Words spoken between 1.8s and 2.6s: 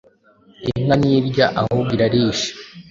Irarisha